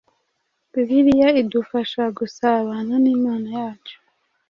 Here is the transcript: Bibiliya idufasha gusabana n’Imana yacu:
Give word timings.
Bibiliya 0.73 1.27
idufasha 1.41 2.03
gusabana 2.17 2.93
n’Imana 3.03 3.47
yacu: 3.59 3.97